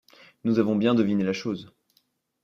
[0.45, 1.71] nous avons bien deviné la chose.